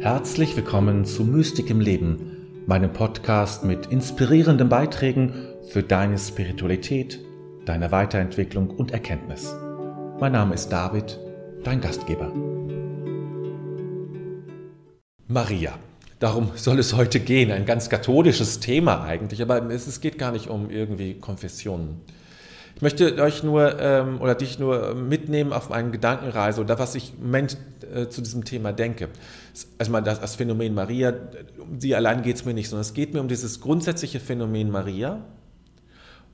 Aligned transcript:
Herzlich 0.00 0.56
willkommen 0.56 1.04
zu 1.04 1.24
Mystik 1.24 1.68
im 1.68 1.78
Leben, 1.78 2.64
meinem 2.64 2.90
Podcast 2.90 3.64
mit 3.64 3.84
inspirierenden 3.88 4.70
Beiträgen 4.70 5.34
für 5.68 5.82
deine 5.82 6.18
Spiritualität, 6.18 7.20
deine 7.66 7.92
Weiterentwicklung 7.92 8.70
und 8.70 8.92
Erkenntnis. 8.92 9.54
Mein 10.18 10.32
Name 10.32 10.54
ist 10.54 10.70
David, 10.70 11.18
dein 11.64 11.82
Gastgeber. 11.82 12.32
Maria. 15.28 15.78
Darum 16.18 16.52
soll 16.54 16.78
es 16.78 16.96
heute 16.96 17.20
gehen. 17.20 17.50
Ein 17.50 17.66
ganz 17.66 17.90
katholisches 17.90 18.58
Thema 18.58 19.04
eigentlich, 19.04 19.42
aber 19.42 19.70
es 19.70 20.00
geht 20.00 20.16
gar 20.16 20.32
nicht 20.32 20.48
um 20.48 20.70
irgendwie 20.70 21.18
Konfessionen. 21.18 22.00
Ich 22.80 22.82
möchte 22.82 23.22
euch 23.22 23.42
nur 23.42 23.78
ähm, 23.78 24.22
oder 24.22 24.34
dich 24.34 24.58
nur 24.58 24.94
mitnehmen 24.94 25.52
auf 25.52 25.70
eine 25.70 25.90
Gedankenreise 25.90 26.62
oder 26.62 26.78
was 26.78 26.94
ich 26.94 27.12
im 27.12 27.26
Moment 27.26 27.58
äh, 27.94 28.08
zu 28.08 28.22
diesem 28.22 28.46
Thema 28.46 28.72
denke. 28.72 29.10
Also 29.76 30.00
das, 30.00 30.18
das 30.18 30.36
Phänomen 30.36 30.72
Maria, 30.72 31.12
um 31.58 31.78
sie 31.78 31.94
allein 31.94 32.22
geht 32.22 32.36
es 32.36 32.46
mir 32.46 32.54
nicht, 32.54 32.70
sondern 32.70 32.80
es 32.80 32.94
geht 32.94 33.12
mir 33.12 33.20
um 33.20 33.28
dieses 33.28 33.60
grundsätzliche 33.60 34.18
Phänomen 34.18 34.70
Maria 34.70 35.26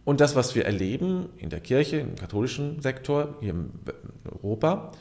und 0.04 0.20
das, 0.20 0.36
was 0.36 0.54
wir 0.54 0.66
erleben 0.66 1.30
in 1.36 1.50
der 1.50 1.58
Kirche, 1.58 1.96
im 1.96 2.14
katholischen 2.14 2.80
Sektor, 2.80 3.34
hier 3.40 3.50
in 3.50 3.70
Europa, 4.32 4.92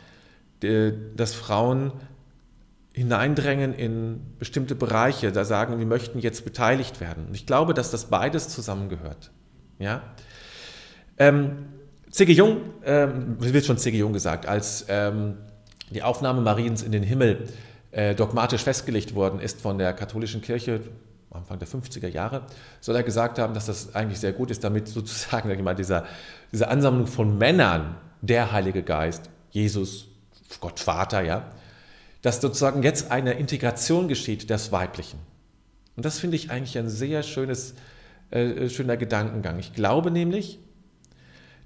dass 1.15 1.35
Frauen 1.35 1.91
hineindrängen 2.93 3.75
in 3.75 4.19
bestimmte 4.39 4.73
Bereiche, 4.73 5.31
da 5.31 5.45
sagen, 5.45 5.77
wir 5.77 5.85
möchten 5.85 6.17
jetzt 6.17 6.43
beteiligt 6.43 7.01
werden. 7.01 7.27
Und 7.27 7.35
ich 7.35 7.45
glaube, 7.45 7.75
dass 7.75 7.91
das 7.91 8.05
beides 8.05 8.49
zusammengehört. 8.49 9.29
Ja? 9.77 10.01
Ähm, 11.17 11.67
C.G. 12.11 12.33
Jung, 12.33 12.57
ähm, 12.85 13.35
wird 13.39 13.65
schon 13.65 13.77
C.G. 13.77 13.97
Jung 13.97 14.13
gesagt, 14.13 14.47
als 14.47 14.85
ähm, 14.89 15.37
die 15.89 16.03
Aufnahme 16.03 16.41
Mariens 16.41 16.81
in 16.81 16.91
den 16.91 17.03
Himmel 17.03 17.47
äh, 17.91 18.15
dogmatisch 18.15 18.63
festgelegt 18.63 19.15
worden 19.15 19.39
ist 19.39 19.61
von 19.61 19.77
der 19.77 19.93
katholischen 19.93 20.41
Kirche, 20.41 20.81
Anfang 21.31 21.59
der 21.59 21.67
50er 21.67 22.07
Jahre, 22.07 22.43
soll 22.79 22.95
er 22.95 23.03
gesagt 23.03 23.39
haben, 23.39 23.53
dass 23.53 23.65
das 23.65 23.93
eigentlich 23.93 24.19
sehr 24.19 24.33
gut 24.33 24.51
ist, 24.51 24.63
damit 24.63 24.87
sozusagen 24.87 25.49
sag 25.49 25.57
ich 25.57 25.63
mal, 25.63 25.75
dieser, 25.75 26.05
diese 26.51 26.67
Ansammlung 26.67 27.07
von 27.07 27.37
Männern, 27.37 27.97
der 28.21 28.51
Heilige 28.51 28.81
Geist, 28.81 29.29
Jesus, 29.51 30.07
Gott 30.59 30.79
Vater, 30.79 31.21
ja, 31.21 31.51
dass 32.21 32.41
sozusagen 32.41 32.81
jetzt 32.81 33.11
eine 33.11 33.33
Integration 33.33 34.07
geschieht 34.07 34.49
des 34.49 34.71
Weiblichen. 34.71 35.19
Und 35.95 36.05
das 36.05 36.19
finde 36.19 36.35
ich 36.37 36.49
eigentlich 36.49 36.77
ein 36.77 36.89
sehr 36.89 37.23
schönes, 37.23 37.75
äh, 38.31 38.67
schöner 38.69 38.97
Gedankengang. 38.97 39.59
Ich 39.59 39.73
glaube 39.73 40.11
nämlich, 40.11 40.59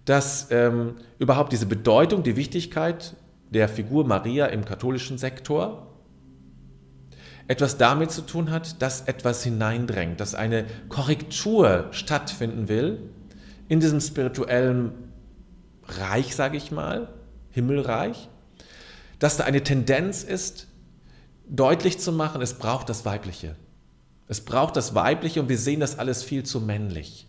dass 0.09 0.47
ähm, 0.49 0.95
überhaupt 1.19 1.51
diese 1.53 1.67
Bedeutung, 1.67 2.23
die 2.23 2.35
Wichtigkeit 2.35 3.15
der 3.51 3.69
Figur 3.69 4.07
Maria 4.07 4.47
im 4.47 4.65
katholischen 4.65 5.19
Sektor 5.19 5.85
etwas 7.47 7.77
damit 7.77 8.09
zu 8.09 8.23
tun 8.23 8.49
hat, 8.49 8.81
dass 8.81 9.01
etwas 9.01 9.43
hineindrängt, 9.43 10.19
dass 10.19 10.33
eine 10.33 10.65
Korrektur 10.87 11.89
stattfinden 11.91 12.67
will 12.69 13.03
in 13.67 13.79
diesem 13.79 14.01
spirituellen 14.01 14.93
Reich, 15.87 16.35
sage 16.35 16.57
ich 16.57 16.71
mal, 16.71 17.09
Himmelreich, 17.51 18.29
dass 19.19 19.37
da 19.37 19.43
eine 19.43 19.61
Tendenz 19.61 20.23
ist, 20.23 20.65
deutlich 21.47 21.99
zu 21.99 22.11
machen, 22.11 22.41
es 22.41 22.55
braucht 22.55 22.89
das 22.89 23.05
Weibliche. 23.05 23.55
Es 24.27 24.41
braucht 24.41 24.75
das 24.75 24.95
Weibliche 24.95 25.39
und 25.39 25.49
wir 25.49 25.57
sehen 25.59 25.79
das 25.79 25.99
alles 25.99 26.23
viel 26.23 26.43
zu 26.43 26.61
männlich. 26.61 27.28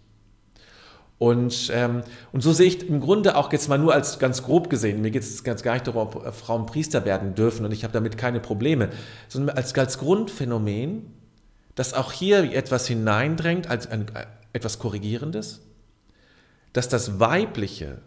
Und, 1.20 1.70
ähm, 1.74 2.00
und 2.32 2.40
so 2.40 2.50
sehe 2.50 2.66
ich 2.66 2.88
im 2.88 2.98
Grunde 2.98 3.36
auch 3.36 3.52
jetzt 3.52 3.68
mal 3.68 3.76
nur 3.76 3.92
als 3.92 4.18
ganz 4.18 4.42
grob 4.42 4.70
gesehen, 4.70 5.02
mir 5.02 5.10
geht 5.10 5.22
es 5.22 5.44
ganz 5.44 5.62
gar 5.62 5.74
nicht 5.74 5.86
darum, 5.86 6.00
ob 6.00 6.34
Frauen 6.34 6.64
Priester 6.64 7.04
werden 7.04 7.34
dürfen 7.34 7.66
und 7.66 7.72
ich 7.72 7.84
habe 7.84 7.92
damit 7.92 8.16
keine 8.16 8.40
Probleme, 8.40 8.88
sondern 9.28 9.54
als, 9.54 9.75
als 9.75 9.98
Grundphänomen, 9.98 11.12
dass 11.75 11.92
auch 11.92 12.12
hier 12.12 12.54
etwas 12.54 12.86
hineindrängt, 12.86 13.69
als 13.69 13.86
ein, 13.86 14.06
etwas 14.54 14.78
Korrigierendes, 14.78 15.60
dass 16.72 16.88
das 16.88 17.20
Weibliche 17.20 17.98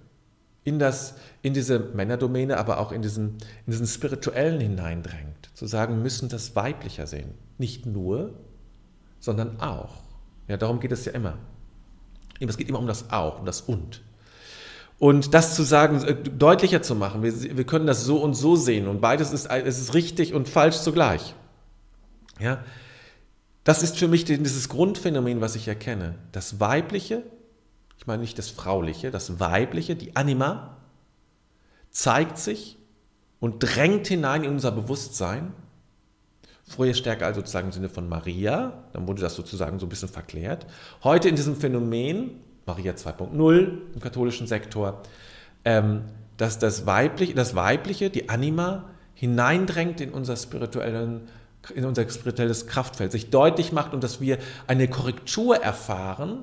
in, 0.64 0.80
das, 0.80 1.14
in 1.44 1.54
diese 1.54 1.78
Männerdomäne, 1.78 2.58
aber 2.58 2.80
auch 2.80 2.92
in 2.92 3.04
diesen, 3.04 3.38
in 3.68 3.74
diesen 3.74 3.86
spirituellen 3.86 4.60
hineindrängt. 4.60 5.52
Zu 5.54 5.68
sagen, 5.68 6.02
müssen 6.02 6.30
das 6.30 6.56
weiblicher 6.56 7.06
sehen. 7.06 7.36
Nicht 7.60 7.86
nur, 7.86 8.34
sondern 9.20 9.60
auch. 9.60 9.98
Ja, 10.48 10.58
darum 10.58 10.80
geht 10.80 10.92
es 10.92 11.06
ja 11.06 11.12
immer. 11.12 11.38
Es 12.40 12.58
geht 12.58 12.70
immer 12.70 12.80
um 12.80 12.88
das 12.88 13.10
Auch, 13.12 13.40
um 13.40 13.46
das 13.46 13.62
Und. 13.62 14.02
Und 15.00 15.34
das 15.34 15.56
zu 15.56 15.64
sagen, 15.64 16.04
äh, 16.04 16.16
deutlicher 16.16 16.82
zu 16.82 16.96
machen, 16.96 17.24
wir, 17.24 17.58
wir 17.58 17.64
können 17.66 17.88
das 17.88 18.04
so 18.04 18.18
und 18.18 18.34
so 18.34 18.56
sehen 18.56 18.88
und 18.88 19.02
beides 19.02 19.32
ist, 19.32 19.48
es 19.48 19.80
ist 19.80 19.94
richtig 19.94 20.34
und 20.34 20.48
falsch 20.48 20.78
zugleich. 20.78 21.36
Ja, 22.40 22.64
das 23.64 23.84
ist 23.84 23.98
für 23.98 24.08
mich 24.08 24.26
dieses 24.26 24.70
Grundphänomen, 24.70 25.40
was 25.40 25.56
ich 25.56 25.68
erkenne. 25.68 26.16
Das 26.32 26.60
Weibliche 26.60 27.24
ich 28.04 28.08
meine 28.08 28.22
nicht 28.22 28.38
das 28.38 28.50
Frauliche, 28.50 29.12
das 29.12 29.40
Weibliche, 29.40 29.96
die 29.96 30.18
Anima, 30.18 30.76
zeigt 31.90 32.38
sich 32.38 32.78
und 33.40 33.60
drängt 33.60 34.08
hinein 34.08 34.44
in 34.44 34.52
unser 34.52 34.74
Bewusstsein. 34.74 35.54
Früher 36.76 36.94
stärker 36.94 37.26
also 37.26 37.42
sozusagen 37.42 37.68
im 37.68 37.72
Sinne 37.72 37.90
von 37.90 38.08
Maria, 38.08 38.84
dann 38.94 39.08
wurde 39.08 39.22
das 39.22 39.36
sozusagen 39.36 39.80
so 39.80 39.86
ein 39.86 39.90
bisschen 39.90 40.10
verklärt. 40.10 40.66
Heute 41.04 41.30
in 41.30 41.36
diesem 41.36 41.56
Phänomen, 41.56 42.42
Maria 42.66 42.94
2.0 42.94 43.78
im 43.94 44.00
katholischen 44.00 44.48
Sektor, 44.48 45.02
ähm, 45.66 46.04
dass 46.38 46.60
das 46.60 46.86
Weibliche, 46.86 47.34
das 47.34 47.56
Weibliche, 47.56 48.10
die 48.10 48.30
Anima, 48.30 48.90
hineindrängt 49.14 50.02
in 50.02 50.12
unser 50.12 50.36
spirituellen 50.36 51.28
in 51.74 51.86
unser 51.86 52.10
spirituelles 52.10 52.68
Kraftfeld, 52.68 53.14
sich 53.14 53.30
deutlich 53.30 53.72
macht 53.72 53.94
und 53.94 54.04
dass 54.04 54.20
wir 54.20 54.38
eine 54.68 54.90
Korrektur 54.90 55.56
erfahren 55.56 56.40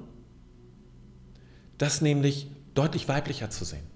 das 1.81 2.03
nämlich 2.03 2.51
deutlich 2.75 3.09
weiblicher 3.09 3.49
zu 3.49 3.65
sehen. 3.65 3.87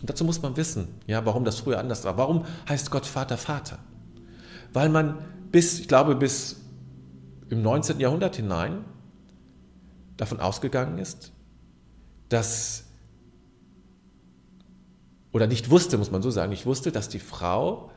Und 0.00 0.08
dazu 0.08 0.24
muss 0.24 0.40
man 0.40 0.56
wissen, 0.56 0.88
ja, 1.06 1.26
warum 1.26 1.44
das 1.44 1.60
früher 1.60 1.78
anders 1.78 2.04
war. 2.04 2.16
Warum 2.16 2.46
heißt 2.68 2.90
Gott 2.90 3.04
Vater 3.04 3.36
Vater? 3.36 3.78
Weil 4.72 4.88
man 4.88 5.18
bis, 5.50 5.80
ich 5.80 5.88
glaube, 5.88 6.14
bis 6.14 6.60
im 7.48 7.62
19. 7.62 7.98
Jahrhundert 8.00 8.36
hinein 8.36 8.84
davon 10.16 10.40
ausgegangen 10.40 10.98
ist, 10.98 11.32
dass, 12.28 12.84
oder 15.32 15.46
nicht 15.46 15.70
wusste, 15.70 15.98
muss 15.98 16.10
man 16.10 16.22
so 16.22 16.30
sagen, 16.30 16.50
nicht 16.50 16.66
wusste, 16.66 16.92
dass 16.92 17.08
die 17.08 17.18
Frau, 17.18 17.90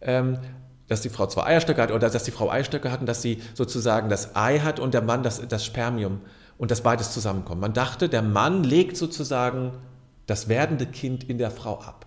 ähm, 0.00 0.38
dass 0.86 1.00
die 1.00 1.08
Frau 1.08 1.26
zwei 1.26 1.44
Eierstöcke 1.44 1.82
hat 1.82 1.90
oder 1.90 2.08
dass 2.08 2.24
die 2.24 2.30
Frau 2.30 2.50
Eierstöcke 2.50 2.92
hat 2.92 3.00
und 3.00 3.06
dass 3.06 3.22
sie 3.22 3.42
sozusagen 3.54 4.08
das 4.08 4.36
Ei 4.36 4.60
hat 4.60 4.78
und 4.78 4.94
der 4.94 5.02
Mann 5.02 5.22
das, 5.22 5.46
das 5.48 5.64
Spermium 5.64 6.20
und 6.58 6.70
dass 6.70 6.82
beides 6.82 7.12
zusammenkommt. 7.12 7.60
Man 7.60 7.72
dachte, 7.72 8.08
der 8.08 8.22
Mann 8.22 8.62
legt 8.62 8.96
sozusagen 8.96 9.72
das 10.26 10.48
werdende 10.48 10.86
Kind 10.86 11.24
in 11.24 11.38
der 11.38 11.50
Frau 11.50 11.80
ab. 11.80 12.06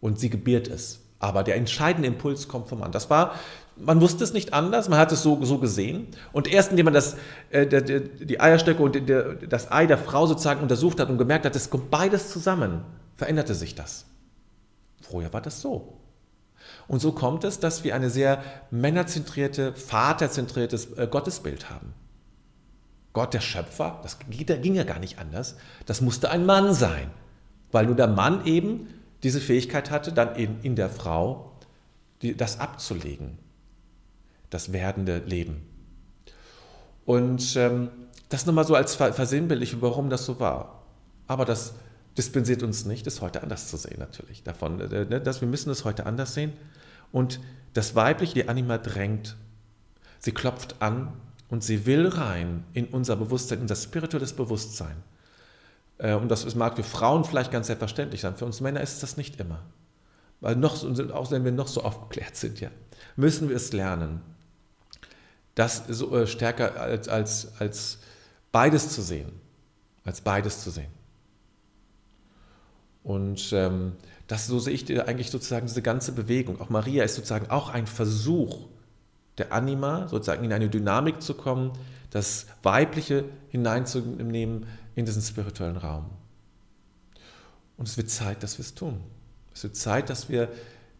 Und 0.00 0.18
sie 0.18 0.30
gebiert 0.30 0.68
es. 0.68 1.01
Aber 1.22 1.44
der 1.44 1.54
entscheidende 1.54 2.08
Impuls 2.08 2.48
kommt 2.48 2.68
vom 2.68 2.80
Mann. 2.80 2.90
Das 2.90 3.08
war, 3.08 3.36
man 3.76 4.00
wusste 4.00 4.24
es 4.24 4.32
nicht 4.32 4.52
anders, 4.52 4.88
man 4.88 4.98
hat 4.98 5.12
es 5.12 5.22
so, 5.22 5.42
so 5.44 5.58
gesehen. 5.58 6.08
Und 6.32 6.52
erst 6.52 6.72
indem 6.72 6.86
man 6.86 6.94
das, 6.94 7.16
äh, 7.50 7.64
der, 7.64 7.80
die 7.80 8.40
Eierstöcke 8.40 8.82
und 8.82 9.08
der, 9.08 9.34
das 9.34 9.70
Ei 9.70 9.86
der 9.86 9.98
Frau 9.98 10.26
sozusagen 10.26 10.60
untersucht 10.60 10.98
hat 10.98 11.10
und 11.10 11.18
gemerkt 11.18 11.46
hat, 11.46 11.54
es 11.54 11.70
kommt 11.70 11.92
beides 11.92 12.28
zusammen, 12.28 12.82
veränderte 13.14 13.54
sich 13.54 13.76
das. 13.76 14.06
Vorher 15.00 15.32
war 15.32 15.40
das 15.40 15.60
so. 15.60 15.96
Und 16.88 16.98
so 16.98 17.12
kommt 17.12 17.44
es, 17.44 17.60
dass 17.60 17.84
wir 17.84 17.94
eine 17.94 18.10
sehr 18.10 18.42
männerzentrierte, 18.72 19.74
vaterzentriertes 19.74 20.98
äh, 20.98 21.06
Gottesbild 21.08 21.70
haben. 21.70 21.94
Gott 23.12 23.32
der 23.32 23.40
Schöpfer, 23.40 24.00
das 24.02 24.18
ging 24.28 24.74
ja 24.74 24.82
gar 24.82 24.98
nicht 24.98 25.20
anders, 25.20 25.54
das 25.86 26.00
musste 26.00 26.30
ein 26.30 26.46
Mann 26.46 26.74
sein, 26.74 27.12
weil 27.70 27.86
nur 27.86 27.94
der 27.94 28.08
Mann 28.08 28.44
eben 28.44 28.88
diese 29.22 29.40
Fähigkeit 29.40 29.90
hatte, 29.90 30.12
dann 30.12 30.34
in, 30.36 30.60
in 30.62 30.76
der 30.76 30.90
Frau 30.90 31.52
die, 32.22 32.36
das 32.36 32.60
abzulegen, 32.60 33.38
das 34.50 34.72
werdende 34.72 35.18
Leben. 35.18 35.62
Und 37.04 37.56
ähm, 37.56 37.90
das 38.28 38.46
nochmal 38.46 38.66
so 38.66 38.74
als 38.74 38.94
Versinnbildlichung, 38.94 39.82
warum 39.82 40.08
das 40.08 40.24
so 40.24 40.40
war. 40.40 40.84
Aber 41.26 41.44
das 41.44 41.74
dispensiert 42.16 42.62
uns 42.62 42.84
nicht, 42.84 43.06
das 43.06 43.20
heute 43.20 43.42
anders 43.42 43.68
zu 43.68 43.76
sehen 43.76 43.98
natürlich. 43.98 44.42
Davon, 44.42 44.80
äh, 44.80 45.04
ne, 45.04 45.20
dass 45.20 45.40
wir 45.40 45.48
müssen 45.48 45.70
es 45.70 45.84
heute 45.84 46.06
anders 46.06 46.34
sehen. 46.34 46.52
Und 47.10 47.40
das 47.74 47.94
Weibliche, 47.94 48.34
die 48.34 48.48
Anima 48.48 48.78
drängt. 48.78 49.36
Sie 50.18 50.32
klopft 50.32 50.76
an 50.80 51.12
und 51.48 51.64
sie 51.64 51.84
will 51.84 52.06
rein 52.06 52.64
in 52.74 52.86
unser 52.86 53.16
Bewusstsein, 53.16 53.60
in 53.60 53.66
das 53.66 53.82
spirituelles 53.82 54.32
Bewusstsein. 54.32 54.96
Äh, 56.02 56.14
und 56.14 56.28
das 56.28 56.54
mag 56.54 56.76
für 56.76 56.82
Frauen 56.82 57.24
vielleicht 57.24 57.50
ganz 57.50 57.68
selbstverständlich 57.68 58.20
sein, 58.20 58.36
für 58.36 58.44
uns 58.44 58.60
Männer 58.60 58.80
ist 58.80 59.02
das 59.02 59.16
nicht 59.16 59.40
immer. 59.40 59.62
Weil 60.40 60.56
noch, 60.56 60.84
auch 61.12 61.30
wenn 61.30 61.44
wir 61.44 61.52
noch 61.52 61.68
so 61.68 61.82
aufgeklärt 61.82 62.36
sind, 62.36 62.60
ja, 62.60 62.70
müssen 63.14 63.48
wir 63.48 63.56
es 63.56 63.72
lernen, 63.72 64.20
das 65.54 65.84
so 65.88 66.16
äh, 66.16 66.26
stärker 66.26 66.80
als, 66.80 67.08
als, 67.08 67.52
als 67.60 67.98
beides 68.50 68.90
zu 68.90 69.02
sehen. 69.02 69.30
Als 70.04 70.20
beides 70.20 70.64
zu 70.64 70.70
sehen. 70.70 70.90
Und 73.04 73.52
ähm, 73.52 73.92
das, 74.26 74.48
so 74.48 74.58
sehe 74.58 74.74
ich 74.74 74.90
eigentlich 75.06 75.30
sozusagen 75.30 75.66
diese 75.66 75.82
ganze 75.82 76.10
Bewegung. 76.12 76.60
Auch 76.60 76.70
Maria 76.70 77.04
ist 77.04 77.14
sozusagen 77.14 77.50
auch 77.50 77.68
ein 77.68 77.86
Versuch 77.86 78.66
der 79.38 79.52
Anima, 79.52 80.08
sozusagen 80.08 80.44
in 80.44 80.52
eine 80.52 80.68
Dynamik 80.68 81.22
zu 81.22 81.34
kommen, 81.34 81.72
das 82.10 82.46
Weibliche 82.62 83.24
hineinzunehmen 83.48 84.66
in 84.94 85.06
diesen 85.06 85.22
spirituellen 85.22 85.76
Raum. 85.76 86.10
Und 87.76 87.88
es 87.88 87.96
wird 87.96 88.10
Zeit, 88.10 88.42
dass 88.42 88.58
wir 88.58 88.64
es 88.64 88.74
tun. 88.74 89.00
Es 89.54 89.62
wird 89.62 89.76
Zeit, 89.76 90.10
dass 90.10 90.28
wir 90.28 90.48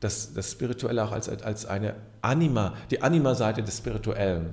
das, 0.01 0.35
das 0.35 0.51
Spirituelle 0.51 1.05
auch 1.05 1.13
als, 1.13 1.29
als 1.29 1.67
eine 1.67 1.95
Anima, 2.23 2.75
die 2.91 3.03
Anima-Seite 3.03 3.63
des 3.63 3.79
Spirituellen, 3.79 4.53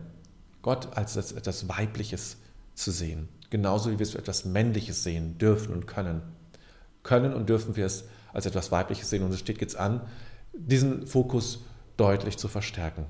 Gott 0.62 0.96
als 0.96 1.16
etwas 1.16 1.68
Weibliches 1.70 2.38
zu 2.76 2.92
sehen. 2.92 3.30
Genauso 3.50 3.92
wie 3.92 3.98
wir 3.98 4.04
es 4.06 4.16
etwas 4.16 4.46
Männliches 4.46 5.04
sehen 5.04 5.38
dürfen 5.38 5.74
und 5.74 5.88
können. 5.88 6.22
Können 7.02 7.34
und 7.34 7.50
dürfen 7.50 7.76
wir 7.76 7.86
es 7.86 8.06
als 8.32 8.46
etwas 8.46 8.72
Weibliches 8.72 9.10
sehen. 9.10 9.24
Und 9.24 9.34
es 9.34 9.40
steht 9.40 9.60
jetzt 9.62 9.78
an, 9.78 10.02
diesen 10.54 11.08
Fokus 11.08 11.64
deutlich 11.98 12.38
zu 12.38 12.48
verstärken. 12.48 13.06